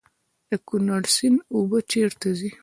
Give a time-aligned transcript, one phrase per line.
[0.49, 2.49] د کونړ سیند اوبه چیرته ځي؟